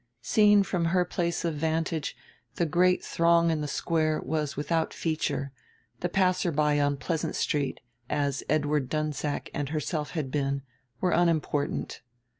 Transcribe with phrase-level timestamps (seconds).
[0.23, 2.17] Seen from her place of vantage
[2.55, 5.51] the great throng in the Square was without feature,
[5.99, 10.63] the passersby on Pleasant Street as Edward Dunsack and herself had been
[11.01, 12.01] were unimportant.